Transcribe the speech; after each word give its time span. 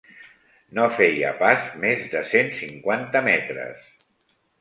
No 0.77 0.85
feia 0.99 1.33
pas 1.41 1.67
més 1.83 2.07
de 2.13 2.21
cent 2.31 2.49
cinquanta 2.61 3.21
metres 3.29 3.85